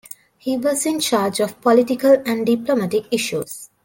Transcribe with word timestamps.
He 0.39 0.57
was 0.57 0.87
in 0.87 0.99
charge 0.99 1.39
of 1.39 1.61
political 1.61 2.17
and 2.25 2.43
diplomatic 2.43 3.03
issues. 3.11 3.69